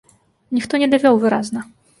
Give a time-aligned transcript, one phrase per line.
[0.57, 1.59] Ніхто не давёў выразна.